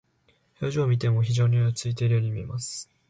[0.59, 2.89] 表情を見ても非常に落ち着いているように見えます。